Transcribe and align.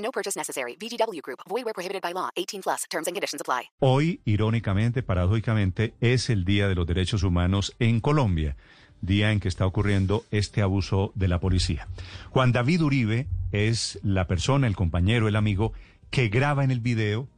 No 0.00 0.10
purchase 0.10 0.38
necessary. 0.38 0.76
VGW 0.76 1.20
Group. 1.22 1.40
Void 1.48 1.64
where 1.64 1.74
prohibited 1.74 2.02
by 2.02 2.12
law. 2.12 2.30
18 2.36 2.62
plus. 2.62 2.86
Terms 2.90 3.06
and 3.06 3.14
conditions 3.14 3.40
apply. 3.40 3.70
Hoy, 3.80 4.20
irónicamente, 4.24 5.02
paradójicamente, 5.02 5.94
es 6.00 6.30
el 6.30 6.44
Día 6.44 6.68
de 6.68 6.74
los 6.74 6.86
Derechos 6.86 7.22
Humanos 7.22 7.74
en 7.78 8.00
Colombia, 8.00 8.56
día 9.00 9.32
en 9.32 9.40
que 9.40 9.48
está 9.48 9.66
ocurriendo 9.66 10.24
este 10.30 10.62
abuso 10.62 11.12
de 11.14 11.28
la 11.28 11.40
policía. 11.40 11.88
Juan 12.30 12.52
David 12.52 12.82
Uribe 12.82 13.28
es 13.52 13.98
la 14.02 14.26
persona, 14.26 14.66
el 14.66 14.76
compañero, 14.76 15.28
el 15.28 15.36
amigo 15.36 15.72
que 16.10 16.28
graba 16.28 16.64
en 16.64 16.70
el 16.70 16.80
video 16.80 17.28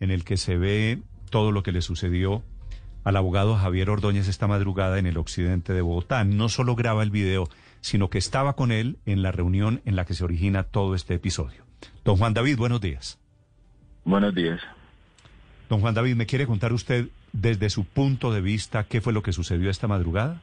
en 0.00 0.10
el 0.10 0.24
que 0.24 0.36
se 0.36 0.56
ve 0.56 1.02
todo 1.30 1.52
lo 1.52 1.62
que 1.62 1.72
le 1.72 1.82
sucedió 1.82 2.42
al 3.04 3.16
abogado 3.16 3.56
Javier 3.56 3.90
Ordóñez 3.90 4.28
esta 4.28 4.46
madrugada 4.46 4.98
en 4.98 5.06
el 5.06 5.18
occidente 5.18 5.72
de 5.72 5.80
Bogotá. 5.82 6.24
No 6.24 6.48
solo 6.48 6.74
graba 6.74 7.02
el 7.02 7.10
video, 7.10 7.48
sino 7.80 8.10
que 8.10 8.18
estaba 8.18 8.54
con 8.54 8.70
él 8.72 8.98
en 9.06 9.22
la 9.22 9.32
reunión 9.32 9.80
en 9.84 9.96
la 9.96 10.04
que 10.04 10.14
se 10.14 10.24
origina 10.24 10.64
todo 10.64 10.94
este 10.94 11.14
episodio. 11.14 11.67
Don 12.04 12.16
Juan 12.16 12.34
David, 12.34 12.56
buenos 12.56 12.80
días. 12.80 13.18
Buenos 14.04 14.34
días. 14.34 14.60
Don 15.68 15.80
Juan 15.80 15.94
David, 15.94 16.16
¿me 16.16 16.26
quiere 16.26 16.46
contar 16.46 16.72
usted 16.72 17.08
desde 17.32 17.68
su 17.68 17.84
punto 17.84 18.32
de 18.32 18.40
vista 18.40 18.84
qué 18.84 19.00
fue 19.00 19.12
lo 19.12 19.22
que 19.22 19.32
sucedió 19.32 19.68
esta 19.68 19.86
madrugada? 19.86 20.40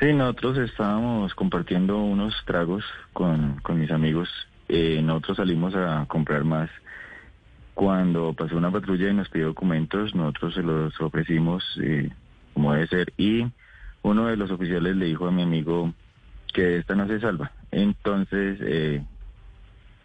Sí, 0.00 0.12
nosotros 0.12 0.58
estábamos 0.58 1.34
compartiendo 1.34 1.98
unos 1.98 2.34
tragos 2.46 2.84
con, 3.12 3.60
con 3.62 3.80
mis 3.80 3.90
amigos. 3.90 4.28
Eh, 4.68 5.00
nosotros 5.02 5.36
salimos 5.36 5.74
a 5.74 6.04
comprar 6.06 6.44
más. 6.44 6.70
Cuando 7.74 8.32
pasó 8.32 8.56
una 8.56 8.70
patrulla 8.70 9.08
y 9.08 9.14
nos 9.14 9.28
pidió 9.28 9.46
documentos, 9.46 10.14
nosotros 10.14 10.54
se 10.54 10.62
los 10.62 11.00
ofrecimos 11.00 11.64
eh, 11.82 12.10
como 12.54 12.72
debe 12.72 12.86
ser. 12.86 13.12
Y 13.16 13.46
uno 14.02 14.26
de 14.26 14.36
los 14.36 14.50
oficiales 14.50 14.96
le 14.96 15.06
dijo 15.06 15.26
a 15.26 15.32
mi 15.32 15.42
amigo 15.42 15.92
que 16.52 16.78
esta 16.78 16.94
no 16.94 17.06
se 17.08 17.20
salva. 17.20 17.50
Entonces, 17.70 18.58
eh, 18.62 19.04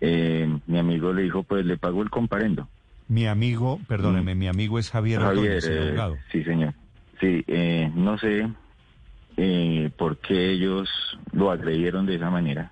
eh, 0.01 0.59
mi 0.67 0.79
amigo 0.79 1.13
le 1.13 1.23
dijo, 1.23 1.43
pues 1.43 1.65
le 1.65 1.77
pago 1.77 2.01
el 2.01 2.09
comparendo. 2.09 2.67
Mi 3.07 3.25
amigo, 3.25 3.79
perdóneme, 3.87 4.35
mi 4.35 4.47
amigo 4.47 4.77
es 4.77 4.91
Javier, 4.91 5.19
Javier, 5.19 5.63
eh, 5.67 5.97
sí, 6.31 6.43
señor. 6.43 6.75
Sí, 7.19 7.43
eh, 7.47 7.91
no 7.95 8.19
sé 8.19 8.47
eh, 9.35 9.89
por 9.97 10.17
qué 10.17 10.51
ellos 10.51 10.89
lo 11.31 11.49
agredieron 11.49 12.05
de 12.05 12.15
esa 12.15 12.29
manera. 12.29 12.71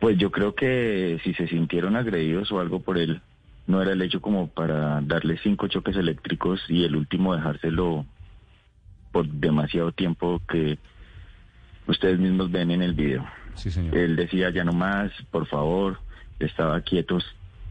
Pues 0.00 0.18
yo 0.18 0.30
creo 0.30 0.54
que 0.54 1.18
si 1.24 1.32
se 1.34 1.46
sintieron 1.48 1.96
agredidos 1.96 2.52
o 2.52 2.60
algo 2.60 2.80
por 2.80 2.98
él, 2.98 3.22
no 3.66 3.80
era 3.80 3.92
el 3.92 4.02
hecho 4.02 4.20
como 4.20 4.48
para 4.48 5.00
darle 5.00 5.38
cinco 5.38 5.68
choques 5.68 5.96
eléctricos 5.96 6.60
y 6.68 6.84
el 6.84 6.94
último 6.94 7.34
dejárselo 7.34 8.04
por 9.12 9.26
demasiado 9.26 9.92
tiempo 9.92 10.42
que 10.46 10.78
ustedes 11.86 12.18
mismos 12.18 12.50
ven 12.50 12.70
en 12.70 12.82
el 12.82 12.94
video. 12.94 13.26
Sí, 13.54 13.70
señor. 13.70 13.96
Él 13.96 14.16
decía 14.16 14.50
ya 14.50 14.64
no 14.64 14.72
más, 14.72 15.10
por 15.30 15.46
favor, 15.46 15.98
estaba 16.38 16.80
quieto, 16.80 17.18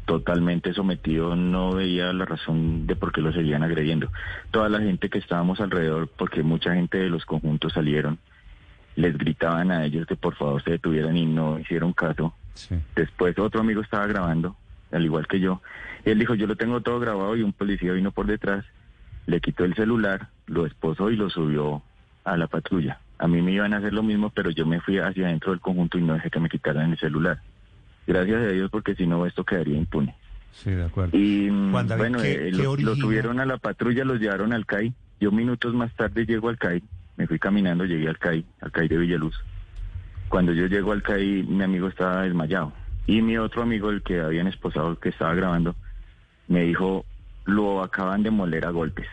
totalmente 0.05 0.73
sometido, 0.73 1.35
no 1.35 1.73
veía 1.73 2.11
la 2.13 2.25
razón 2.25 2.87
de 2.87 2.95
por 2.95 3.11
qué 3.11 3.21
lo 3.21 3.31
seguían 3.31 3.61
agrediendo. 3.61 4.11
Toda 4.49 4.67
la 4.67 4.79
gente 4.79 5.07
que 5.09 5.19
estábamos 5.19 5.59
alrededor, 5.59 6.07
porque 6.07 6.41
mucha 6.41 6.73
gente 6.73 6.97
de 6.97 7.09
los 7.09 7.25
conjuntos 7.25 7.73
salieron, 7.73 8.17
les 8.95 9.15
gritaban 9.17 9.69
a 9.71 9.85
ellos 9.85 10.07
que 10.07 10.15
por 10.15 10.35
favor 10.35 10.63
se 10.63 10.71
detuvieran 10.71 11.15
y 11.15 11.27
no 11.27 11.59
hicieron 11.59 11.93
caso. 11.93 12.33
Sí. 12.55 12.75
Después 12.95 13.37
otro 13.37 13.61
amigo 13.61 13.81
estaba 13.81 14.07
grabando, 14.07 14.55
al 14.91 15.05
igual 15.05 15.27
que 15.27 15.39
yo. 15.39 15.61
Él 16.05 16.17
dijo, 16.17 16.33
yo 16.33 16.47
lo 16.47 16.55
tengo 16.55 16.81
todo 16.81 16.99
grabado 16.99 17.35
y 17.35 17.43
un 17.43 17.53
policía 17.53 17.93
vino 17.93 18.11
por 18.11 18.25
detrás, 18.25 18.65
le 19.27 19.39
quitó 19.41 19.63
el 19.63 19.75
celular, 19.75 20.29
lo 20.47 20.65
esposó 20.65 21.11
y 21.11 21.17
lo 21.17 21.29
subió 21.29 21.83
a 22.23 22.35
la 22.35 22.47
patrulla. 22.47 22.99
A 23.19 23.27
mí 23.27 23.41
me 23.41 23.51
iban 23.51 23.73
a 23.73 23.77
hacer 23.77 23.93
lo 23.93 24.01
mismo, 24.01 24.29
pero 24.31 24.49
yo 24.49 24.65
me 24.65 24.79
fui 24.81 24.97
hacia 24.97 25.27
adentro 25.27 25.51
del 25.51 25.59
conjunto 25.61 25.97
y 25.97 26.01
no 26.01 26.13
dejé 26.13 26.29
que 26.29 26.39
me 26.39 26.49
quitaran 26.49 26.91
el 26.91 26.97
celular. 26.97 27.39
Gracias 28.07 28.41
a 28.41 28.47
Dios, 28.47 28.71
porque 28.71 28.95
si 28.95 29.05
no, 29.05 29.25
esto 29.25 29.43
quedaría 29.43 29.77
impune. 29.77 30.15
Sí, 30.51 30.71
de 30.71 30.85
acuerdo. 30.85 31.15
Y 31.17 31.49
David, 31.87 31.95
bueno, 31.97 32.19
¿qué- 32.19 32.31
eh, 32.47 32.51
qué 32.51 32.63
lo, 32.63 32.95
subieron 32.95 33.39
a 33.39 33.45
la 33.45 33.57
patrulla, 33.57 34.03
los 34.05 34.19
llevaron 34.19 34.51
al 34.53 34.65
CAI. 34.65 34.93
Yo 35.19 35.31
minutos 35.31 35.73
más 35.75 35.93
tarde 35.95 36.25
llego 36.25 36.49
al 36.49 36.57
CAI, 36.57 36.81
me 37.17 37.27
fui 37.27 37.37
caminando, 37.39 37.85
llegué 37.85 38.07
al 38.07 38.17
CAI, 38.17 38.45
al 38.61 38.71
CAI 38.71 38.87
de 38.87 38.97
Villaluz. 38.97 39.35
Cuando 40.29 40.53
yo 40.53 40.65
llego 40.67 40.91
al 40.93 41.03
CAI, 41.03 41.43
mi 41.43 41.63
amigo 41.63 41.87
estaba 41.87 42.23
desmayado. 42.23 42.71
Y 43.05 43.21
mi 43.21 43.37
otro 43.37 43.63
amigo, 43.63 43.89
el 43.89 44.01
que 44.01 44.21
habían 44.21 44.47
esposado, 44.47 44.97
que 44.99 45.09
estaba 45.09 45.33
grabando, 45.35 45.75
me 46.47 46.63
dijo, 46.63 47.05
lo 47.45 47.83
acaban 47.83 48.23
de 48.23 48.31
moler 48.31 48.65
a 48.65 48.69
golpes. 48.69 49.07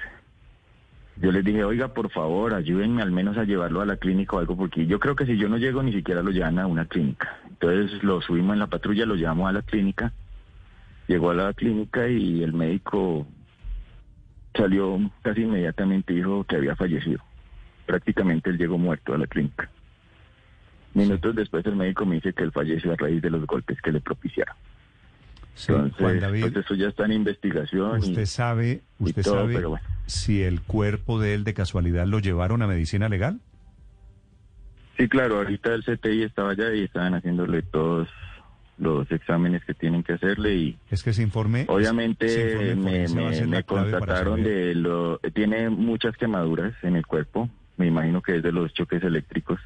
Yo 1.18 1.32
les 1.32 1.42
dije, 1.44 1.64
oiga, 1.64 1.88
por 1.88 2.10
favor, 2.10 2.52
ayúdenme 2.52 3.00
al 3.00 3.10
menos 3.10 3.38
a 3.38 3.44
llevarlo 3.44 3.80
a 3.80 3.86
la 3.86 3.96
clínica 3.96 4.36
o 4.36 4.38
algo, 4.38 4.56
porque 4.56 4.86
yo 4.86 5.00
creo 5.00 5.16
que 5.16 5.24
si 5.24 5.38
yo 5.38 5.48
no 5.48 5.56
llego, 5.56 5.82
ni 5.82 5.92
siquiera 5.92 6.22
lo 6.22 6.30
llevan 6.30 6.58
a 6.58 6.66
una 6.66 6.84
clínica. 6.84 7.38
Entonces 7.48 8.02
lo 8.02 8.20
subimos 8.20 8.52
en 8.52 8.58
la 8.58 8.66
patrulla, 8.66 9.06
lo 9.06 9.14
llevamos 9.14 9.48
a 9.48 9.52
la 9.52 9.62
clínica. 9.62 10.12
Llegó 11.08 11.30
a 11.30 11.34
la 11.34 11.54
clínica 11.54 12.06
y 12.08 12.42
el 12.42 12.52
médico 12.52 13.26
salió 14.54 14.98
casi 15.22 15.42
inmediatamente 15.42 16.12
y 16.12 16.16
dijo 16.16 16.44
que 16.44 16.56
había 16.56 16.76
fallecido. 16.76 17.20
Prácticamente 17.86 18.50
él 18.50 18.58
llegó 18.58 18.76
muerto 18.76 19.14
a 19.14 19.18
la 19.18 19.26
clínica. 19.26 19.70
Minutos 20.92 21.34
después 21.34 21.64
el 21.66 21.76
médico 21.76 22.04
me 22.04 22.16
dice 22.16 22.32
que 22.32 22.42
él 22.42 22.52
falleció 22.52 22.92
a 22.92 22.96
raíz 22.96 23.22
de 23.22 23.30
los 23.30 23.46
golpes 23.46 23.80
que 23.80 23.92
le 23.92 24.00
propiciaron. 24.00 24.56
Sí, 25.56 25.72
Entonces, 25.72 25.98
Juan 25.98 26.20
David, 26.20 26.56
eso 26.56 26.74
ya 26.74 26.88
está 26.88 27.06
en 27.06 27.12
investigación. 27.12 27.98
y- 28.04 28.10
¿usted 28.10 28.26
sabe, 28.26 28.82
y 29.00 29.04
usted 29.04 29.22
todo, 29.22 29.34
sabe 29.40 29.54
pero 29.54 29.68
bueno. 29.70 29.84
si 30.06 30.42
el 30.42 30.60
cuerpo 30.62 31.18
de 31.18 31.34
él 31.34 31.44
de 31.44 31.54
casualidad 31.54 32.06
lo 32.06 32.18
llevaron 32.20 32.62
a 32.62 32.66
medicina 32.66 33.08
legal? 33.08 33.40
Sí, 34.98 35.08
claro, 35.08 35.36
ahorita 35.38 35.74
el 35.74 35.82
CTI 35.82 36.22
estaba 36.22 36.50
allá 36.52 36.72
y 36.74 36.82
estaban 36.84 37.14
haciéndole 37.14 37.62
todos 37.62 38.08
los 38.78 39.10
exámenes 39.10 39.64
que 39.64 39.72
tienen 39.74 40.02
que 40.02 40.12
hacerle 40.14 40.54
y 40.54 40.78
Es 40.90 41.02
que 41.02 41.10
ese 41.10 41.22
informe... 41.22 41.62
ese 41.62 41.72
obviamente 41.72 42.26
informe 42.72 43.08
me, 43.08 43.08
me- 43.08 43.46
me 43.46 43.62
constataron 43.64 44.42
de 44.42 44.74
lo... 44.74 45.18
Tiene 45.34 45.70
muchas 45.70 46.16
quemaduras 46.18 46.74
en 46.82 46.96
el 46.96 47.06
cuerpo, 47.06 47.48
me 47.78 47.86
imagino 47.86 48.20
que 48.22 48.36
es 48.36 48.42
de 48.42 48.52
los 48.52 48.72
choques 48.74 49.02
eléctricos 49.02 49.58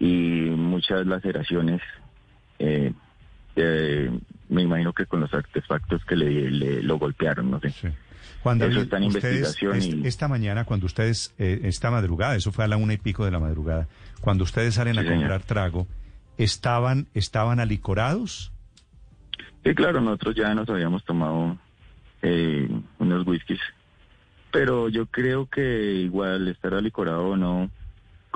y 0.00 0.50
muchas 0.50 1.06
laceraciones. 1.06 1.80
eh, 2.58 2.92
eh, 3.60 4.10
me 4.48 4.62
imagino 4.62 4.92
que 4.92 5.06
con 5.06 5.20
los 5.20 5.32
artefactos 5.34 6.04
que 6.04 6.16
le, 6.16 6.50
le- 6.50 6.82
lo 6.82 6.98
golpearon, 6.98 7.50
no 7.50 7.60
sé. 7.60 7.70
Sí. 7.70 7.88
Juan 8.42 8.58
Eso 8.58 8.66
David, 8.68 8.78
está 8.82 8.96
en 8.98 9.04
investigación 9.04 9.76
est- 9.76 9.92
y- 9.92 10.06
esta 10.06 10.28
mañana, 10.28 10.64
cuando 10.64 10.86
ustedes, 10.86 11.34
eh, 11.38 11.60
esta 11.64 11.90
madrugada, 11.90 12.36
eso 12.36 12.52
fue 12.52 12.64
a 12.64 12.68
la 12.68 12.76
una 12.76 12.94
y 12.94 12.98
pico 12.98 13.24
de 13.24 13.30
la 13.32 13.38
madrugada, 13.40 13.88
cuando 14.20 14.44
ustedes 14.44 14.74
salen 14.74 14.94
Sí, 14.94 15.00
a 15.00 15.02
señor. 15.02 15.18
comprar 15.18 15.42
trago, 15.42 15.86
¿estaban, 16.38 17.06
estaban 17.14 17.58
alicorados? 17.60 18.52
Sí, 19.64 19.74
claro, 19.74 20.00
nosotros 20.00 20.34
ya 20.36 20.54
nos 20.54 20.68
habíamos 20.68 21.04
tomado 21.04 21.58
eh, 22.22 22.68
unos 22.98 23.26
whiskies, 23.26 23.60
pero 24.52 24.88
yo 24.88 25.06
creo 25.06 25.46
que 25.46 25.94
igual 25.94 26.48
estar 26.48 26.74
alicorado 26.74 27.28
o 27.30 27.36
no, 27.36 27.70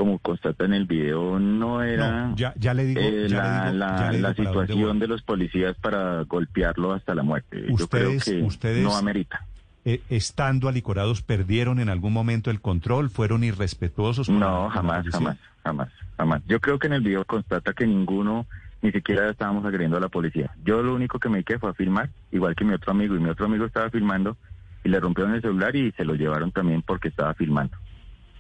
como 0.03 0.19
constata 0.19 0.65
en 0.65 0.75
el 0.75 0.85
video, 0.85 1.39
no 1.39 1.81
era 1.81 2.27
No, 2.27 2.37
ya, 2.37 2.53
ya 2.57 2.75
le 2.75 2.87
digo, 2.87 3.01
eh, 3.01 3.29
ya 3.29 3.37
la, 3.37 3.65
le 3.67 3.71
digo, 3.71 3.79
la- 3.79 3.97
ya 4.01 4.11
le 4.11 4.17
digo 4.19 4.29
la 4.29 4.35
para 4.35 4.51
dónde 4.51 4.67
situación 4.67 4.99
de 4.99 5.07
los 5.07 5.23
policías 5.23 5.77
para 5.81 6.23
golpearlo 6.25 6.93
hasta 6.93 7.15
la 7.15 7.23
muerte. 7.23 7.67
yo 7.69 7.87
creo 7.87 8.11
Ustedes- 8.11 8.25
que 8.25 8.43
ustedes- 8.43 8.82
no 8.82 8.97
amerita. 8.97 9.47
Eh, 9.85 10.00
estando 10.11 10.69
alicorados, 10.69 11.23
¿perdieron 11.23 11.79
en 11.79 11.88
algún 11.88 12.12
momento 12.12 12.50
el 12.50 12.61
control? 12.61 13.11
¿Fueron 13.11 13.44
irrespetuosos? 13.44 14.29
No, 14.29 14.69
jamás, 14.71 15.06
jamás, 15.09 15.37
jamás, 15.62 15.88
jamás. 16.17 16.43
Yo 16.49 16.59
creo 16.59 16.81
que 16.81 16.88
en 16.88 16.94
el 16.94 17.03
video 17.03 17.25
constata 17.25 17.73
que 17.73 17.87
ninguno, 17.87 18.47
ni 18.81 18.91
siquiera 18.91 19.31
estábamos 19.31 19.65
agrediendo 19.65 19.99
a 19.99 20.00
la 20.00 20.09
policía. 20.09 20.50
Yo 20.65 20.82
lo 20.82 20.97
único 20.97 21.21
que 21.21 21.29
me 21.29 21.37
dediqué 21.37 21.61
fue 21.61 21.71
a 21.71 21.75
filmar, 21.75 22.11
igual 22.32 22.56
que 22.56 22.65
mi 22.65 22.75
otro 22.75 22.91
amigo, 22.91 23.15
y 23.15 23.21
mi 23.21 23.31
otro 23.31 23.47
amigo 23.47 23.67
estaba 23.67 23.88
filmando 23.88 24.37
y 24.82 24.88
le 24.88 24.99
rompieron 24.99 25.32
el 25.35 25.43
celular 25.43 25.76
y 25.76 25.93
se 25.93 26.05
lo 26.05 26.15
llevaron 26.17 26.50
también 26.50 26.82
porque 26.82 27.06
estaba 27.06 27.35
filmando. 27.35 27.76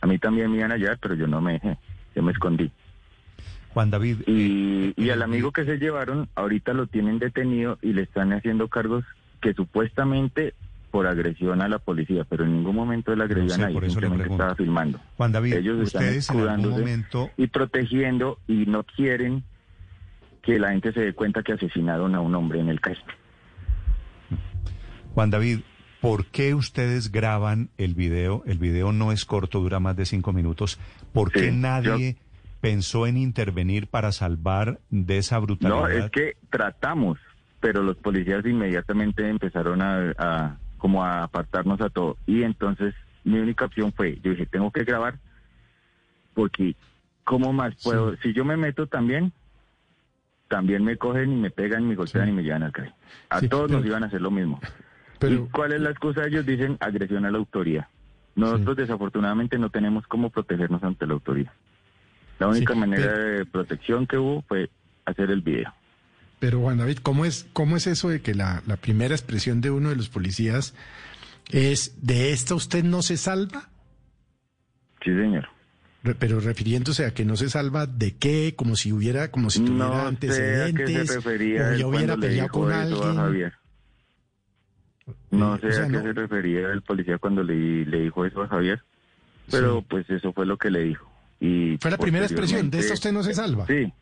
A 0.02 0.06
mí 0.06 0.18
también 0.18 0.50
me 0.50 0.58
iban 0.58 0.72
a 0.72 0.74
hallar, 0.74 0.98
pero 1.00 1.14
yo 1.14 1.26
no 1.26 1.40
me 1.40 1.54
dejé, 1.54 1.78
yo 2.14 2.22
me 2.22 2.32
escondí. 2.32 2.70
Juan 3.72 3.88
David, 3.90 4.18
Y, 4.26 4.92
y 4.96 5.08
eh, 5.08 5.12
al 5.12 5.22
amigo 5.22 5.50
que 5.52 5.64
se 5.64 5.78
llevaron, 5.78 6.28
ahorita 6.34 6.74
lo 6.74 6.86
tienen 6.88 7.18
detenido 7.18 7.78
y 7.80 7.94
le 7.94 8.02
están 8.02 8.32
haciendo 8.32 8.68
cargos 8.68 9.04
que 9.40 9.54
supuestamente 9.54 10.54
por 10.90 11.06
agresión 11.06 11.62
a 11.62 11.68
la 11.68 11.78
policía, 11.78 12.24
pero 12.28 12.44
en 12.44 12.52
ningún 12.52 12.76
momento 12.76 13.14
él 13.14 13.22
agredió 13.22 13.44
No 13.44 13.48
sé, 13.48 13.54
a 13.54 13.58
nadie, 13.58 13.74
por 13.74 13.84
eso 13.84 13.98
le 13.98 14.06
simplemente 14.08 14.34
estaba 14.34 14.54
filmando. 14.54 15.00
Juan 15.16 15.32
David, 15.32 15.54
Ellos 15.54 15.80
están 15.80 16.04
en 16.04 16.48
algún 16.48 16.70
momento, 16.70 17.30
y 17.38 17.46
protegiendo 17.46 18.38
y 18.46 18.66
no 18.66 18.84
quieren 18.84 19.42
que 20.42 20.58
la 20.58 20.72
gente 20.72 20.92
se 20.92 21.00
dé 21.00 21.14
cuenta 21.14 21.42
que 21.42 21.52
asesinaron 21.52 22.14
a 22.14 22.20
un 22.20 22.34
hombre 22.34 22.60
en 22.60 22.68
el 22.68 22.80
CAI. 22.80 22.98
Juan 25.14 25.30
David, 25.30 25.60
¿por 26.02 26.26
qué 26.26 26.54
ustedes 26.54 27.10
graban 27.10 27.70
el 27.78 27.94
video? 27.94 28.42
El 28.46 28.58
video 28.58 28.92
no 28.92 29.10
es 29.12 29.24
corto, 29.24 29.60
dura 29.60 29.80
más 29.80 29.96
de 29.96 30.04
cinco 30.04 30.32
minutos. 30.34 30.78
¿Por 31.14 31.32
qué 31.32 31.50
Sí, 31.50 31.56
nadie 31.56 32.16
pensó 32.60 33.06
en 33.06 33.16
intervenir 33.16 33.86
para 33.86 34.12
salvar 34.12 34.80
de 34.90 35.16
esa 35.18 35.38
brutalidad? 35.38 35.78
No, 35.80 35.88
es 35.88 36.10
que 36.10 36.36
tratamos, 36.50 37.18
pero 37.60 37.82
los 37.82 37.96
policías 37.96 38.44
inmediatamente 38.44 39.28
empezaron 39.28 39.80
a, 39.80 40.12
a- 40.18 40.58
como 40.76 41.02
a 41.04 41.22
apartarnos 41.22 41.80
a 41.80 41.88
todo. 41.88 42.16
Y 42.26 42.42
entonces 42.42 42.94
mi 43.24 43.38
única 43.38 43.64
opción 43.66 43.92
fue, 43.92 44.18
yo 44.22 44.32
dije, 44.32 44.46
tengo 44.46 44.70
que 44.72 44.82
grabar, 44.84 45.18
porque 46.34 46.74
¿cómo 47.24 47.52
más 47.52 47.74
puedo? 47.82 48.16
Si 48.16 48.32
yo 48.32 48.44
me 48.44 48.56
meto 48.56 48.86
también, 48.88 49.32
también 50.48 50.84
me 50.84 50.96
cogen 50.96 51.32
y 51.32 51.36
me 51.36 51.50
pegan, 51.50 51.84
y 51.84 51.86
me 51.86 51.94
golpean 51.94 52.28
y 52.28 52.32
me 52.32 52.42
llevan 52.42 52.64
al 52.64 52.72
CAI. 52.72 52.92
A 53.30 53.40
Sí, 53.40 53.48
todos 53.48 53.68
pero- 53.68 53.78
nos 53.78 53.86
iban 53.86 54.02
a 54.02 54.06
hacer 54.06 54.20
lo 54.20 54.30
mismo. 54.30 54.60
Pero- 55.22 55.34
¿Y 55.46 55.48
cuál 55.50 55.72
es 55.72 55.80
la 55.80 55.90
excusa? 55.90 56.26
Ellos 56.26 56.44
dicen 56.44 56.76
agresión 56.80 57.24
a 57.24 57.30
la 57.30 57.38
autoría. 57.38 57.88
Nosotros 58.34 58.76
desafortunadamente 58.76 59.58
no 59.58 59.70
tenemos 59.70 60.06
cómo 60.06 60.30
protegernos 60.30 60.82
ante 60.82 61.06
la 61.06 61.14
autoría. 61.14 61.52
La 62.38 62.48
única 62.48 62.72
Sí, 62.74 62.78
manera 62.78 63.02
pero- 63.12 63.38
de 63.38 63.46
protección 63.46 64.06
que 64.06 64.18
hubo 64.18 64.42
fue 64.42 64.68
hacer 65.04 65.30
el 65.30 65.40
video. 65.42 65.72
Pero 66.38 66.60
Juan 66.60 66.78
David, 66.78 66.98
¿cómo 67.02 67.24
es, 67.24 67.46
cómo 67.52 67.76
es 67.76 67.86
eso 67.86 68.08
de 68.08 68.20
que 68.20 68.34
la, 68.34 68.62
la 68.66 68.76
primera 68.76 69.14
expresión 69.14 69.60
de 69.60 69.70
uno 69.70 69.90
de 69.90 69.96
los 69.96 70.08
policías 70.08 70.74
es 71.50 71.94
de 72.02 72.32
esta 72.32 72.54
usted 72.56 72.82
no 72.82 73.02
se 73.02 73.16
salva? 73.16 73.68
Sí, 75.04 75.10
señor. 75.14 75.46
Pero 76.18 76.40
refiriéndose 76.40 77.06
a 77.06 77.14
que 77.14 77.24
no 77.24 77.36
se 77.36 77.48
salva 77.48 77.86
de 77.86 78.16
qué, 78.16 78.54
como 78.56 78.74
si 78.74 78.92
hubiera, 78.92 79.30
como 79.30 79.50
si 79.50 79.60
tuviera 79.64 79.86
No 79.86 79.92
sé 79.94 80.00
a 80.00 80.08
antecedentes, 80.08 80.86
qué 80.88 81.06
se 81.06 81.14
refería 81.16 81.68
o 81.68 81.74
ya 81.74 81.86
hubiera 81.86 82.16
peleado 82.16 82.48
con 82.48 82.72
alguien. 82.72 83.52
No 85.32 85.58
sé 85.58 85.66
o 85.68 85.72
sea, 85.72 85.84
a 85.84 85.86
qué 85.86 85.92
no- 85.94 86.02
se 86.02 86.12
refería 86.12 86.68
el 86.72 86.82
policía 86.82 87.18
cuando 87.18 87.42
le, 87.42 87.84
le 87.86 88.00
dijo 88.02 88.24
eso 88.24 88.42
a 88.42 88.48
Javier, 88.48 88.80
pero 89.50 89.80
Sí. 89.80 89.86
pues 89.88 90.08
eso 90.10 90.32
fue 90.32 90.46
lo 90.46 90.56
que 90.56 90.70
le 90.70 90.84
dijo. 90.84 91.10
Y 91.40 91.76
Fue 91.80 91.90
la 91.90 91.98
primera 91.98 92.24
expresión, 92.24 92.70
de 92.70 92.78
esta 92.78 92.94
usted 92.94 93.12
no 93.12 93.22
se 93.24 93.34
salva. 93.34 93.66
Sí, 93.66 93.92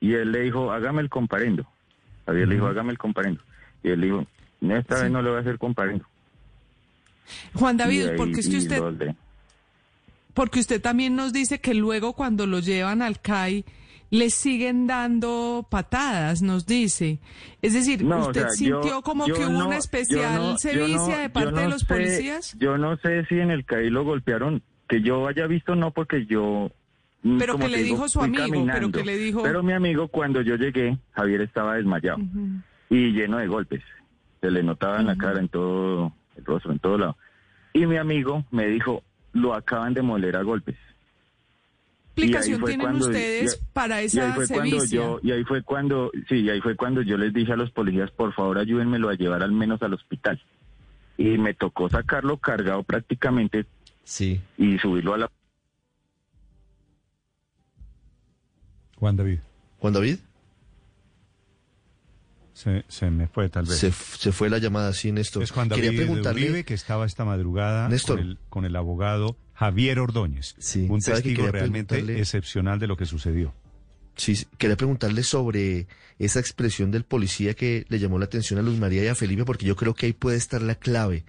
y 0.00 0.14
él 0.14 0.32
le 0.32 0.40
dijo, 0.40 0.72
hágame 0.72 1.02
el 1.02 1.08
comparendo. 1.08 1.64
Javier 2.26 2.48
le 2.48 2.54
dijo, 2.56 2.66
hágame 2.66 2.90
el 2.92 2.98
comparendo. 2.98 3.40
Y 3.84 3.90
él 3.90 4.00
le 4.00 4.06
dijo, 4.06 4.26
no, 4.60 4.76
esta 4.76 5.02
vez 5.02 5.10
no 5.10 5.22
le 5.22 5.28
voy 5.30 5.38
a 5.38 5.40
hacer 5.42 5.58
comparendo. 5.58 6.04
Juan 7.54 7.76
David, 7.76 8.08
ahí- 8.08 8.16
porque 8.16 8.40
es 8.40 8.48
que 8.48 8.56
usted, 8.56 8.82
porque 10.34 10.60
usted 10.60 10.80
también 10.80 11.14
nos 11.16 11.32
dice 11.32 11.60
que 11.60 11.74
luego 11.74 12.14
cuando 12.14 12.46
lo 12.46 12.60
llevan 12.60 13.02
al 13.02 13.20
CAI 13.20 13.64
le 14.10 14.30
siguen 14.30 14.86
dando 14.86 15.66
patadas, 15.70 16.40
nos 16.42 16.64
dice. 16.66 17.18
Es 17.62 17.74
decir, 17.74 18.02
No, 18.04 18.16
o 18.16 18.20
¿usted 18.28 18.40
sea, 18.42 18.50
sintió 18.50 18.82
yo- 18.82 19.02
como 19.02 19.26
yo 19.26 19.34
que 19.34 19.44
hubo 19.44 19.50
no- 19.52 19.66
una 19.66 19.76
especial 19.76 20.36
no- 20.36 20.58
sevicia 20.58 21.18
de 21.18 21.28
parte 21.30 21.60
de 21.60 21.68
los 21.68 21.80
sé- 21.82 21.86
policías? 21.86 22.56
Yo 22.58 22.78
no 22.78 22.96
sé 22.98 23.24
si 23.26 23.38
en 23.38 23.50
el 23.50 23.64
CAI 23.64 23.90
lo 23.90 24.04
golpearon, 24.04 24.62
que 24.88 25.02
yo 25.02 25.26
haya 25.28 25.46
visto 25.46 25.74
no 25.74 25.90
porque 25.90 26.24
yo... 26.26 26.70
mm, 27.22 27.38
Pero 27.38 27.58
que 27.58 27.68
le 27.68 27.82
digo, 27.82 27.96
dijo 27.96 28.08
su 28.08 28.20
amigo, 28.22 28.66
pero 28.72 28.90
que 28.90 29.04
le 29.04 29.18
dijo- 29.18 29.42
Pero 29.42 29.62
mi 29.62 29.72
amigo 29.74 30.08
cuando 30.08 30.40
yo 30.40 30.56
llegué, 30.56 30.96
Javier 31.12 31.42
estaba 31.42 31.74
desmayado 31.74 32.18
y 32.88 33.12
lleno 33.12 33.36
de 33.38 33.46
golpes. 33.46 33.82
Se 34.40 34.50
le 34.50 34.62
notaba 34.62 35.00
en 35.00 35.06
la 35.06 35.16
cara, 35.18 35.40
en 35.40 35.48
todo 35.48 36.12
el 36.36 36.44
rostro, 36.44 36.72
en 36.72 36.78
todo 36.78 36.96
lado. 36.96 37.16
Y 37.74 37.84
mi 37.86 37.96
amigo 37.96 38.44
me 38.50 38.66
dijo, 38.68 39.02
lo 39.32 39.52
acaban 39.52 39.92
de 39.94 40.00
moler 40.02 40.36
a 40.36 40.42
golpes. 40.42 40.76
¿Qué 42.18 42.26
Y 42.26 42.28
explicación 42.30 42.64
tienen 42.64 42.80
cuando- 42.86 43.06
ustedes 43.06 43.54
y- 43.60 43.72
para 43.72 44.02
Y 44.02 44.06
esa 44.06 44.34
cuando 44.52 44.84
yo, 44.86 45.20
y 45.22 45.30
ahí 45.32 45.44
fue 45.44 45.62
cuando, 45.62 46.10
sí, 46.28 46.36
y 46.40 46.50
ahí 46.50 46.60
fue 46.60 46.74
cuando 46.76 47.02
yo 47.02 47.16
les 47.16 47.32
dije 47.32 47.52
a 47.52 47.56
los 47.56 47.70
policías, 47.70 48.10
por 48.10 48.32
favor 48.34 48.58
ayúdenmelo 48.58 49.08
a 49.08 49.14
llevar 49.14 49.42
al 49.42 49.52
menos 49.52 49.80
al 49.82 49.94
hospital. 49.94 50.40
Y 51.16 51.38
me 51.38 51.54
tocó 51.54 51.88
sacarlo 51.88 52.36
cargado 52.38 52.82
prácticamente 52.82 53.66
Sí. 54.04 54.40
y 54.56 54.78
subirlo 54.78 55.14
a 55.14 55.18
la... 55.18 55.30
Juan 58.96 59.16
David, 59.16 59.38
Juan 59.78 59.92
David, 59.92 60.18
se, 62.52 62.84
se 62.88 63.10
me 63.10 63.28
fue 63.28 63.48
tal 63.48 63.64
vez. 63.66 63.78
se, 63.78 63.92
fue 64.32 64.50
la 64.50 64.58
llamada, 64.58 64.92
sí, 64.92 65.12
Néstor. 65.12 65.44
Es 65.44 65.52
Juan 65.52 65.68
Quería 65.68 65.86
David 65.86 65.98
preguntarle, 65.98 66.42
Uribe, 66.46 66.64
que 66.64 66.74
estaba 66.74 67.06
esta 67.06 67.24
madrugada 67.24 67.88
Néstor. 67.88 68.18
con 68.18 68.26
el, 68.28 68.38
con 68.48 68.64
el 68.64 68.74
abogado 68.74 69.36
Javier 69.58 69.98
Ordóñez. 69.98 70.54
Sí, 70.58 70.86
un 70.88 71.02
¿sabe 71.02 71.16
que 71.16 71.30
testigo 71.30 71.50
realmente 71.50 71.98
excepcional 72.20 72.78
de 72.78 72.86
lo 72.86 72.96
que 72.96 73.06
sucedió. 73.06 73.52
sí, 74.14 74.46
quería 74.56 74.76
preguntarle 74.76 75.24
sobre 75.24 75.88
esa 76.20 76.38
expresión 76.38 76.92
del 76.92 77.02
policía 77.02 77.54
que 77.54 77.84
le 77.88 77.98
llamó 77.98 78.20
la 78.20 78.26
atención 78.26 78.60
a 78.60 78.62
Luz 78.62 78.78
María 78.78 79.02
y 79.02 79.08
a 79.08 79.16
Felipe, 79.16 79.44
porque 79.44 79.66
yo 79.66 79.74
creo 79.74 79.94
que 79.94 80.06
ahí 80.06 80.12
puede 80.12 80.36
estar 80.36 80.62
la 80.62 80.76
clave. 80.76 81.24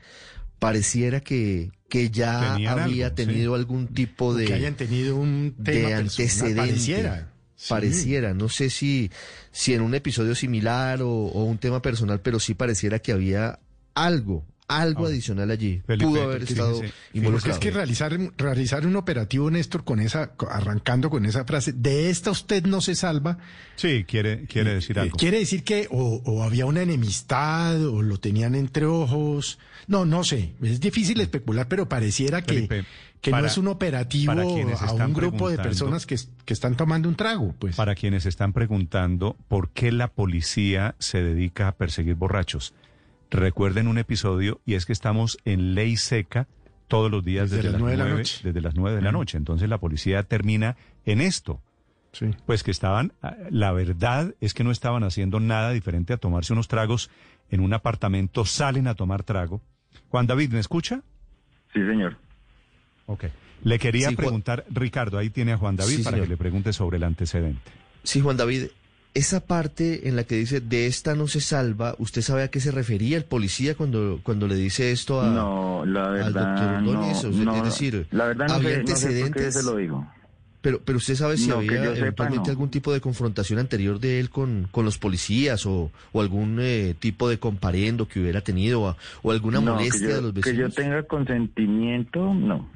Pareciera 0.60 1.22
que, 1.22 1.72
que 1.90 2.12
ya 2.12 2.54
Tenían 2.54 2.80
había 2.80 3.08
algo, 3.08 3.18
sí. 3.18 3.26
tenido 3.26 3.56
algún 3.56 3.88
tipo 3.88 4.36
de... 4.36 4.46
que 4.46 4.54
hayan 4.54 4.76
tenido 4.76 5.16
un 5.16 5.56
tema 5.64 5.90
de 5.90 5.96
personal, 5.96 6.00
antecedente. 6.02 6.62
Pareciera. 6.62 7.32
Sí. 7.56 7.70
Pareciera, 7.70 8.34
no 8.36 8.48
sé 8.48 8.70
si, 8.70 9.10
si 9.52 9.74
en 9.74 9.82
un 9.82 9.96
episodio 9.96 10.36
similar 10.36 11.02
o, 11.02 11.10
o 11.10 11.46
un 11.46 11.58
tema 11.58 11.82
personal, 11.82 12.22
pero 12.22 12.40
sí 12.40 12.54
pareciera 12.54 13.00
que 13.00 13.12
había 13.12 13.60
algo, 13.96 14.46
algo 14.70 15.00
Ahora, 15.02 15.12
adicional 15.12 15.52
allí. 15.52 15.82
Felipe, 15.86 16.06
Pudo 16.06 16.22
haber 16.24 16.42
fíjese, 16.42 16.54
estado 16.54 16.76
fíjese 16.76 16.94
involucrado. 17.14 17.54
Es 17.54 17.60
que 17.60 17.72
realizar, 17.72 18.18
realizar 18.38 18.86
un 18.86 18.96
operativo, 18.96 19.50
Néstor, 19.52 19.84
con 19.84 20.00
esa, 20.00 20.32
arrancando 20.50 21.10
con 21.10 21.26
esa 21.26 21.44
frase, 21.44 21.74
de 21.74 22.10
esta 22.10 22.32
usted 22.32 22.66
no 22.66 22.80
se 22.80 22.96
salva, 22.96 23.38
Sí, 23.76 24.04
quiere, 24.08 24.46
quiere 24.46 24.76
decir 24.76 24.98
eh, 24.98 25.02
algo. 25.02 25.18
quiere 25.18 25.40
decir 25.40 25.64
que 25.64 25.88
o, 25.92 26.22
o 26.26 26.44
había 26.44 26.66
una 26.66 26.82
enemistad 26.84 27.84
o 27.86 28.02
lo 28.02 28.18
tenían 28.20 28.56
entre 28.56 28.86
ojos. 28.86 29.58
No, 29.88 30.06
no 30.06 30.24
sé, 30.24 30.54
es 30.62 30.80
difícil 30.80 31.20
especular, 31.20 31.68
pero 31.68 31.90
pareciera 31.90 32.42
que, 32.44 32.54
Felipe, 32.54 32.86
que 33.22 33.32
para- 33.32 33.42
no 33.42 33.48
es 33.48 33.58
un 33.58 33.68
operativo 33.70 34.32
a 34.34 34.94
un 34.94 35.14
grupo 35.14 35.50
de 35.50 35.58
personas 35.58 36.06
que, 36.06 36.16
que 36.46 36.54
están 36.54 36.76
tomando 36.78 37.10
un 37.10 37.16
trago. 37.16 37.56
Pues. 37.58 37.76
Para 37.76 37.96
quienes 37.96 38.26
están 38.28 38.54
preguntando 38.54 39.36
por 39.48 39.70
qué 39.70 39.92
la 39.92 40.10
policía 40.10 40.94
se 41.00 41.24
dedica 41.24 41.70
a 41.70 41.72
perseguir 41.72 42.14
borrachos, 42.16 42.74
recuerden 43.30 43.88
un 43.88 43.98
episodio 43.98 44.62
y 44.66 44.74
es 44.76 44.86
que 44.86 44.94
estamos 44.94 45.38
en 45.46 45.76
ley 45.76 45.98
seca 45.98 46.48
todos 46.88 47.12
los 47.12 47.24
días 47.24 47.50
Desde 47.52 47.58
desde, 47.58 47.72
las 47.72 47.74
las 47.74 47.82
nueve 47.82 47.98
de 47.98 48.04
la 48.10 48.16
noche. 48.18 48.40
desde 48.44 48.62
las 48.62 48.76
nueve 48.76 48.96
de 48.96 49.02
la 49.04 49.12
noche. 49.12 49.38
Entonces 49.38 49.70
la 49.70 49.78
policía 49.78 50.24
termina 50.24 50.76
en 51.06 51.22
esto. 51.22 51.62
Sí. 52.12 52.32
Pues 52.48 52.64
que 52.64 52.72
estaban, 52.72 53.14
ah, 53.22 53.36
la 53.52 53.72
verdad 53.72 54.34
es 54.42 54.56
que 54.56 54.64
no 54.64 54.72
estaban 54.72 55.04
haciendo 55.04 55.40
nada 55.40 55.72
diferente 55.72 56.14
a 56.14 56.18
tomarse 56.18 56.54
unos 56.54 56.68
tragos 56.68 57.12
en 57.52 57.60
un 57.62 57.74
apartamento, 57.74 58.46
salen 58.46 58.88
a 58.88 58.96
tomar 58.96 59.22
trago. 59.24 59.62
Juan 60.10 60.26
David, 60.26 60.52
¿me 60.54 60.60
escucha? 60.60 61.02
Sí, 61.74 61.80
señor. 61.86 62.18
Ok. 63.06 63.26
Le 63.64 63.78
quería 63.78 64.10
Sí, 64.10 64.16
Juan- 64.16 64.26
preguntar, 64.26 64.66
Ricardo, 64.72 65.20
ahí 65.20 65.30
tiene 65.30 65.52
a 65.52 65.58
Juan 65.58 65.76
David 65.76 65.98
Sí, 65.98 66.04
para 66.04 66.16
señor. 66.16 66.28
que 66.28 66.34
le 66.34 66.38
pregunte 66.38 66.74
sobre 66.74 66.98
el 66.98 67.04
antecedente. 67.04 67.72
Sí, 68.04 68.22
Juan 68.22 68.38
David, 68.38 68.68
esa 69.14 69.40
parte 69.46 70.08
en 70.08 70.16
la 70.16 70.24
que 70.24 70.36
dice 70.36 70.62
de 70.62 70.86
esta 70.86 71.16
no 71.16 71.28
se 71.28 71.42
salva, 71.42 71.96
¿usted 71.98 72.22
sabe 72.22 72.44
a 72.44 72.50
qué 72.50 72.60
se 72.60 72.72
refería 72.72 73.18
el 73.18 73.24
policía 73.26 73.76
cuando, 73.76 74.20
cuando 74.24 74.48
le 74.48 74.56
dice 74.56 74.92
esto 74.92 75.22
a... 75.22 75.30
no, 75.30 75.84
la 75.86 76.06
al 76.06 76.12
verdad, 76.34 76.56
doctor 76.56 76.82
no, 76.84 76.90
Ordóñez? 76.92 77.26
O 77.26 77.34
sea, 77.34 77.44
no, 77.46 77.56
es 77.56 77.64
decir, 77.64 78.08
la 78.12 78.26
verdad 78.28 78.48
no 78.48 78.54
¿había 78.54 78.70
sé, 78.70 78.84
no 78.84 78.88
sé 78.88 78.92
por 79.08 79.14
qué 79.16 79.22
antecedentes? 79.24 79.54
se 79.56 79.64
lo 79.64 79.76
digo. 79.78 80.08
Pero, 80.62 80.82
pero 80.84 80.98
usted 80.98 81.16
sabe 81.16 81.38
si 81.38 81.48
No, 81.48 81.56
había 81.60 81.72
sepa, 81.84 81.98
eventualmente 81.98 82.48
no. 82.48 82.52
algún 82.52 82.70
tipo 82.70 82.92
de 82.92 83.00
confrontación 83.00 83.60
anterior 83.60 83.98
de 84.00 84.20
él 84.20 84.30
con, 84.30 84.68
con 84.72 84.84
los 84.84 84.98
policías 84.98 85.66
o, 85.66 85.90
o 86.12 86.22
algún 86.22 86.58
eh, 86.62 86.96
tipo 87.00 87.30
de 87.30 87.40
comparendo 87.40 88.08
que 88.10 88.20
hubiera 88.20 88.42
tenido 88.42 88.82
o, 88.82 88.98
o 89.24 89.32
alguna 89.32 89.62
No, 89.62 89.74
molestia 89.76 90.10
yo- 90.10 90.16
de 90.16 90.22
los 90.22 90.34
Que 90.34 90.42
yo 90.42 90.66
vecinos. 90.66 90.76
tenga 90.76 91.04
consentimiento, 91.04 92.34
no. 92.34 92.68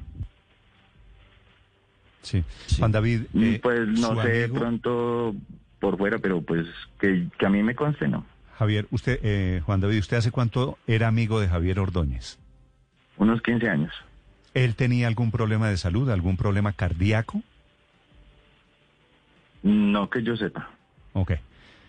Sí. 2.22 2.42
Juan 2.78 2.90
David, 2.92 3.20
Mm, 3.34 3.42
eh, 3.44 3.60
pues 3.62 3.86
no 3.86 4.22
sé, 4.22 4.28
de 4.30 4.44
amigo- 4.44 4.58
pronto 4.60 5.34
por 5.84 5.98
fuera, 5.98 6.18
pero 6.18 6.40
pues 6.40 6.66
que, 6.98 7.28
que 7.38 7.44
a 7.44 7.50
mí 7.50 7.62
me 7.62 7.74
conste, 7.74 8.08
no. 8.08 8.24
Javier, 8.58 8.86
usted, 8.90 9.20
eh, 9.22 9.60
Juan 9.66 9.82
David, 9.82 9.98
¿usted 9.98 10.16
hace 10.16 10.30
cuánto 10.30 10.78
era 10.86 11.08
amigo 11.08 11.40
de 11.40 11.48
Javier 11.48 11.78
Ordóñez? 11.78 12.38
Unos 13.18 13.42
15 13.42 13.68
años. 13.68 13.92
¿Él 14.54 14.76
tenía 14.76 15.08
algún 15.08 15.30
problema 15.30 15.68
de 15.68 15.76
salud, 15.76 16.08
algún 16.08 16.38
problema 16.38 16.72
cardíaco? 16.72 17.42
No 19.62 20.08
que 20.08 20.22
yo 20.22 20.38
sepa. 20.38 20.70
Ok. 21.12 21.32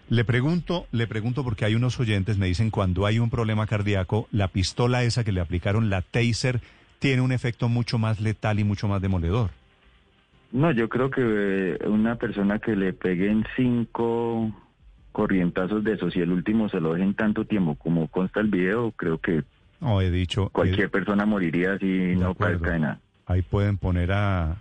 Le 0.10 0.26
pregunto, 0.26 0.88
le 0.92 1.08
pregunto 1.08 1.46
porque 1.46 1.64
hay 1.64 1.76
unos 1.76 1.98
oyentes, 1.98 2.38
me 2.38 2.48
dicen, 2.48 2.72
cuando 2.72 3.06
hay 3.06 3.20
un 3.20 3.30
problema 3.30 3.66
cardíaco, 3.66 4.28
la 4.34 4.50
pistola 4.50 5.04
esa 5.04 5.24
que 5.24 5.32
le 5.32 5.40
aplicaron, 5.40 5.90
la 5.90 6.02
taser, 6.02 6.60
tiene 7.00 7.22
un 7.22 7.32
efecto 7.32 7.70
mucho 7.70 7.98
más 7.98 8.20
letal 8.20 8.60
y 8.60 8.66
mucho 8.66 8.90
más 8.90 9.02
demoledor. 9.02 9.52
No, 10.56 10.72
yo 10.72 10.88
creo 10.88 11.10
que 11.12 11.22
eh, 11.22 11.88
una 11.90 12.16
persona 12.16 12.60
que 12.60 12.78
le 12.78 12.94
peguen 12.94 13.46
cinco 13.58 14.56
corrientazos 15.12 15.84
de 15.84 15.96
esos 15.96 16.16
y 16.16 16.22
el 16.22 16.32
último 16.32 16.70
se 16.70 16.80
lo 16.80 16.94
dejen 16.94 17.14
tanto 17.14 17.44
tiempo 17.44 17.76
como 17.76 18.08
consta 18.08 18.40
el 18.40 18.48
video, 18.48 18.92
creo 18.92 19.18
que 19.18 19.44
No, 19.82 20.00
he 20.00 20.10
dicho... 20.10 20.48
cualquier 20.52 20.90
persona 20.90 21.26
moriría 21.26 21.78
si 21.78 22.16
no 22.16 22.34
de 22.34 22.80
nada. 22.80 23.02
Ahí 23.26 23.42
pueden 23.42 23.76
poner 23.76 24.14
a, 24.14 24.56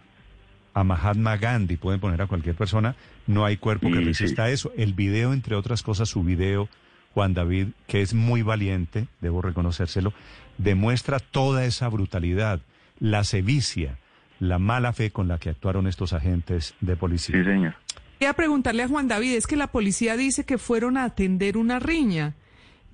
a 0.75 0.83
Mahatma 0.83 1.37
Gandhi, 1.37 1.77
pueden 1.77 2.01
poner 2.01 2.21
a 2.23 2.27
cualquier 2.27 2.57
persona, 2.57 2.97
no 3.29 3.45
hay 3.45 3.57
cuerpo 3.57 3.87
que 3.87 3.99
Sí, 3.99 4.05
resista 4.05 4.51
eso. 4.51 4.73
El 4.77 4.95
video, 4.95 5.33
entre 5.33 5.55
otras 5.55 5.85
cosas, 5.85 6.09
su 6.09 6.25
video, 6.25 6.69
Juan 7.13 7.35
David, 7.35 7.69
que 7.87 8.03
es 8.03 8.15
muy 8.15 8.43
valiente, 8.43 9.07
debo 9.21 9.43
reconocérselo, 9.43 10.13
demuestra 10.59 11.21
toda 11.21 11.65
esa 11.67 11.89
brutalidad, 11.89 12.59
la 12.99 13.23
sevicia, 13.23 13.99
la 14.41 14.59
mala 14.59 14.93
fe 14.93 15.11
con 15.11 15.29
la 15.29 15.38
que 15.38 15.50
actuaron 15.50 15.87
estos 15.87 16.12
agentes 16.12 16.75
de 16.81 16.97
policía. 16.97 17.37
Sí, 17.37 17.45
señor. 17.45 17.75
Quería 18.19 18.33
preguntarle 18.35 18.83
a 18.83 18.88
Juan 18.88 19.09
David, 19.09 19.35
es 19.35 19.47
que 19.47 19.57
la 19.57 19.69
policía 19.69 20.17
dice 20.17 20.45
que 20.45 20.59
fueron 20.59 20.97
a 20.97 21.05
atender 21.05 21.57
una 21.57 21.79
riña 21.79 22.35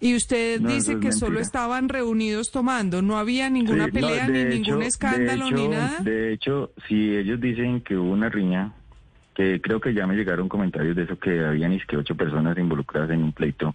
y 0.01 0.17
usted 0.17 0.61
No, 0.61 0.71
dice 0.71 0.93
es 0.95 0.99
que 0.99 1.13
solo 1.13 1.41
estaban 1.41 1.89
reunidos 1.91 2.51
tomando, 2.51 3.03
no 3.03 3.19
había 3.19 3.51
ninguna 3.51 3.85
Sí, 3.87 3.91
pelea 3.93 4.27
ni 4.29 4.39
hecho- 4.39 4.49
ningún 4.49 4.83
escándalo 4.83 5.51
ni 5.51 5.69
nada. 5.69 5.99
De 6.01 6.33
hecho, 6.33 6.73
si 6.89 7.15
ellos 7.17 7.41
dicen 7.41 7.83
que 7.83 7.97
hubo 7.97 8.11
una 8.13 8.29
riña, 8.31 8.73
que 9.35 9.61
creo 9.61 9.81
que 9.81 9.93
ya 9.95 10.07
me 10.07 10.15
llegaron 10.17 10.49
comentarios 10.49 10.97
de 10.97 11.03
eso, 11.05 11.19
que 11.19 11.45
habían 11.45 11.73
es 11.73 11.85
que 11.87 11.97
ocho 11.97 12.15
personas 12.17 12.57
involucradas 12.59 13.11
en 13.11 13.23
un 13.23 13.33
pleito. 13.33 13.75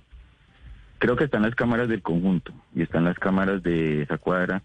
Creo 0.97 1.15
que 1.15 1.25
están 1.25 1.43
las 1.43 1.53
cámaras 1.55 1.87
del 1.89 2.01
conjunto 2.01 2.53
y 2.73 2.81
están 2.81 3.03
las 3.03 3.17
cámaras 3.19 3.61
de 3.61 4.01
esa 4.03 4.17
cuadra. 4.17 4.61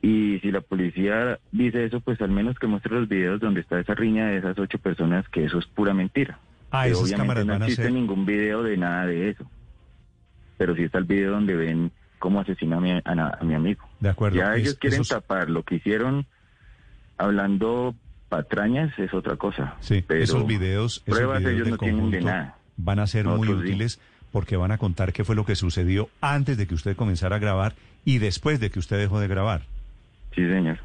Y 0.00 0.38
si 0.40 0.52
la 0.52 0.60
policía 0.60 1.38
dice 1.50 1.84
eso, 1.84 2.00
pues 2.00 2.20
al 2.20 2.30
menos 2.30 2.58
que 2.58 2.66
muestre 2.68 2.94
los 2.94 3.08
videos 3.08 3.40
donde 3.40 3.60
está 3.60 3.80
esa 3.80 3.94
riña 3.94 4.26
de 4.28 4.38
esas 4.38 4.56
ocho 4.58 4.78
personas, 4.78 5.28
que 5.28 5.44
eso 5.44 5.58
es 5.58 5.66
pura 5.66 5.92
mentira. 5.92 6.38
Ah, 6.70 6.84
Que 6.84 6.90
esas 6.92 7.10
cámaras 7.12 7.44
no 7.46 7.54
van 7.54 7.62
a 7.62 7.66
existe 7.66 7.84
ser... 7.84 7.92
ningún 7.92 8.24
video 8.26 8.62
de 8.62 8.76
nada 8.76 9.06
de 9.06 9.30
eso. 9.30 9.44
Pero 10.56 10.76
sí 10.76 10.82
está 10.84 10.98
el 10.98 11.04
video 11.04 11.32
donde 11.32 11.56
ven 11.56 11.90
cómo 12.20 12.40
asesina 12.40 12.76
a 12.76 12.80
mi, 12.80 12.92
a 12.92 13.38
mi 13.42 13.54
amigo. 13.54 13.88
De 14.00 14.08
acuerdo. 14.08 14.36
Ya 14.36 14.54
es- 14.54 14.62
ellos 14.62 14.74
quieren 14.74 15.00
esos- 15.00 15.08
tapar 15.08 15.50
lo 15.50 15.62
que 15.64 15.76
hicieron 15.76 16.26
hablando 17.16 17.94
patrañas 18.28 18.96
es 18.98 19.12
otra 19.14 19.36
cosa. 19.36 19.74
Sí, 19.80 20.04
pero 20.06 20.22
esos 20.22 20.46
videos, 20.46 21.02
esos 21.06 21.18
pruebas 21.18 21.40
videos 21.40 21.54
ellos 21.56 21.68
no 21.70 21.78
tienen 21.78 22.10
de 22.10 22.20
nada. 22.20 22.56
van 22.76 22.98
a 22.98 23.06
ser 23.06 23.24
muy 23.26 23.48
sí. 23.48 23.54
útiles 23.54 24.00
porque 24.30 24.56
van 24.56 24.70
a 24.72 24.78
contar 24.78 25.12
qué 25.12 25.24
fue 25.24 25.34
lo 25.34 25.44
que 25.46 25.56
sucedió 25.56 26.10
antes 26.20 26.56
de 26.58 26.66
que 26.66 26.74
usted 26.74 26.94
comenzara 26.96 27.36
a 27.36 27.38
grabar 27.38 27.74
y 28.04 28.18
después 28.18 28.60
de 28.60 28.70
que 28.70 28.78
usted 28.78 28.98
dejó 28.98 29.18
de 29.20 29.28
grabar. 29.28 29.62
Sí, 30.34 30.46
señor. 30.46 30.78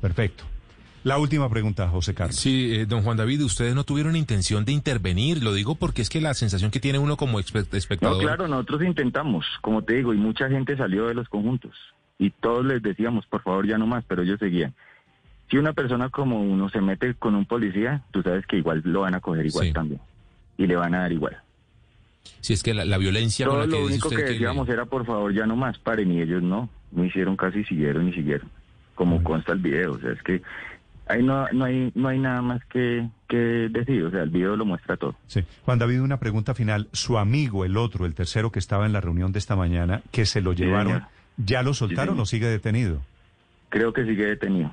Perfecto. 0.00 0.44
La 1.04 1.18
última 1.18 1.48
pregunta, 1.50 1.88
José 1.88 2.14
Carlos. 2.14 2.36
Sí, 2.36 2.74
eh, 2.74 2.86
don 2.86 3.02
Juan 3.02 3.16
David, 3.16 3.42
ustedes 3.42 3.74
no 3.74 3.82
tuvieron 3.82 4.14
intención 4.14 4.64
de 4.64 4.70
intervenir, 4.72 5.42
lo 5.42 5.52
digo 5.52 5.74
porque 5.74 6.00
es 6.02 6.08
que 6.08 6.20
la 6.20 6.32
sensación 6.34 6.70
que 6.70 6.78
tiene 6.78 6.98
uno 7.00 7.16
como 7.16 7.40
espe- 7.40 7.66
No, 7.72 7.76
espectador... 7.78 8.22
claro, 8.22 8.46
nosotros 8.46 8.82
intentamos, 8.84 9.44
como 9.62 9.82
te 9.82 9.94
digo, 9.94 10.14
y 10.14 10.16
mucha 10.18 10.48
gente 10.48 10.76
salió 10.76 11.06
de 11.08 11.14
los 11.14 11.28
conjuntos. 11.28 11.72
Y 12.20 12.30
todos 12.30 12.64
les 12.64 12.80
decíamos, 12.82 13.26
por 13.26 13.42
favor, 13.42 13.66
ya 13.66 13.78
no 13.78 13.86
más, 13.88 14.04
pero 14.06 14.22
ellos 14.22 14.38
seguían. 14.38 14.74
Si 15.50 15.56
una 15.56 15.72
persona 15.72 16.08
como 16.08 16.40
uno 16.40 16.68
se 16.68 16.80
mete 16.80 17.14
con 17.14 17.34
un 17.34 17.46
policía, 17.46 18.02
tú 18.12 18.22
sabes 18.22 18.46
que 18.46 18.58
igual 18.58 18.80
lo 18.84 19.00
van 19.00 19.16
a 19.16 19.20
coger 19.20 19.44
igual 19.46 19.66
Sí. 19.66 19.72
también. 19.72 20.00
Y 20.56 20.66
le 20.68 20.76
van 20.76 20.94
a 20.94 21.00
dar 21.00 21.12
igual. 21.12 21.36
Si 22.40 22.52
es 22.52 22.62
que 22.62 22.74
la, 22.74 22.84
la 22.84 22.98
violencia 22.98 23.46
con 23.46 23.56
Todo 23.56 23.66
la 23.66 23.72
que 23.72 23.72
lo 23.72 23.78
dice 23.88 23.92
único 23.94 24.08
usted 24.08 24.20
que 24.20 24.24
que 24.26 24.32
decíamos 24.34 24.68
era, 24.68 24.84
por 24.86 25.04
favor, 25.04 25.34
ya 25.34 25.46
no 25.46 25.56
más, 25.56 25.78
paren. 25.78 26.12
Y 26.12 26.20
ellos 26.22 26.42
no, 26.44 26.70
no 26.92 27.04
hicieron 27.04 27.36
casi, 27.36 27.64
siguieron 27.64 28.08
y 28.08 28.12
siguieron. 28.12 28.48
Como 28.94 29.22
consta 29.22 29.52
el 29.52 29.58
video. 29.58 29.92
O 29.92 29.98
sea, 29.98 30.12
es 30.12 30.22
que 30.22 30.42
ahí 31.06 31.22
no, 31.22 31.46
no, 31.52 31.64
hay, 31.64 31.92
no 31.94 32.08
hay 32.08 32.18
nada 32.18 32.42
más 32.42 32.64
que, 32.66 33.08
que 33.28 33.36
decir. 33.36 34.04
O 34.04 34.10
sea, 34.10 34.22
el 34.22 34.30
video 34.30 34.56
lo 34.56 34.64
muestra 34.64 34.96
todo. 34.96 35.14
Sí. 35.26 35.44
Juan 35.64 35.78
David, 35.78 36.00
una 36.00 36.18
pregunta 36.18 36.54
final. 36.54 36.88
Su 36.92 37.18
amigo, 37.18 37.64
el 37.64 37.76
otro, 37.76 38.06
el 38.06 38.14
tercero 38.14 38.50
que 38.50 38.58
estaba 38.58 38.86
en 38.86 38.92
la 38.92 39.00
reunión 39.00 39.32
de 39.32 39.38
esta 39.38 39.56
mañana, 39.56 40.02
que 40.10 40.26
se 40.26 40.40
lo 40.40 40.52
llevaron. 40.52 41.04
¿ya 41.36 41.62
lo 41.62 41.74
soltaron 41.74 42.18
o 42.20 42.26
sigue 42.26 42.46
detenido? 42.46 43.00
Creo 43.70 43.92
que 43.92 44.04
sigue 44.04 44.26
detenido. 44.26 44.70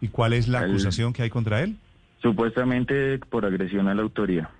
¿Y 0.00 0.08
cuál 0.08 0.32
es 0.32 0.48
la 0.48 0.60
acusación 0.60 1.12
que 1.12 1.22
hay 1.22 1.30
contra 1.30 1.62
él? 1.62 1.76
Supuestamente 2.20 3.18
por 3.18 3.44
agresión 3.44 3.88
a 3.88 3.94
la 3.94 4.02
autoría. 4.02 4.50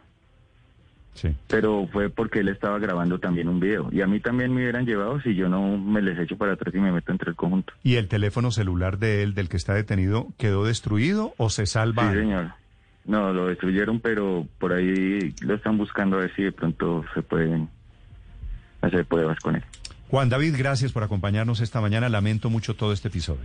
Sí. 1.15 1.35
Pero 1.49 1.89
fue 1.93 2.11
porque 2.11 2.41
él 2.41 2.49
estaba 2.49 2.79
grabando 2.79 3.19
también 3.19 3.49
un 3.49 3.61
video. 3.61 3.89
Y 3.93 4.03
a 4.03 4.07
mí 4.07 4.21
también 4.21 4.53
me 4.53 4.63
hubieran 4.63 4.85
llevado 4.85 5.21
si 5.21 5.35
yo 5.35 5.49
no 5.49 5.79
me 5.79 6.03
les 6.03 6.19
echo 6.19 6.37
para 6.37 6.55
atrás 6.55 6.75
y 6.75 6.79
me 6.79 6.93
meto 6.93 7.13
entre 7.13 7.31
el 7.31 7.37
conjunto. 7.37 7.73
¿Y 7.83 7.97
el 7.97 8.09
teléfono 8.09 8.51
celular 8.51 8.99
de 8.99 9.23
él, 9.23 9.35
del 9.35 9.49
que 9.49 9.57
está 9.57 9.75
detenido, 9.75 10.29
quedó 10.39 10.65
destruido 10.65 11.35
o 11.37 11.51
se 11.51 11.67
salva? 11.67 12.11
Sí, 12.11 12.19
señor. 12.19 12.53
No, 13.05 13.33
lo 13.33 13.47
destruyeron, 13.47 14.01
pero 14.01 14.47
por 14.59 14.73
ahí 14.73 15.35
lo 15.41 15.55
están 15.55 15.77
buscando 15.77 16.17
a 16.17 16.21
ver 16.21 16.35
si 16.35 16.43
de 16.43 16.53
pronto 16.53 17.05
se 17.15 17.23
pueden 17.23 17.69
hacer 18.81 19.05
pruebas 19.05 19.39
con 19.41 19.57
él. 19.57 19.65
Juan 20.09 20.29
David, 20.29 20.55
gracias 20.57 20.93
por 20.93 21.03
acompañarnos 21.03 21.61
esta 21.61 21.81
mañana. 21.81 22.09
Lamento 22.09 22.51
mucho 22.51 22.75
todo 22.75 22.93
este 22.93 23.09
episodio. 23.09 23.45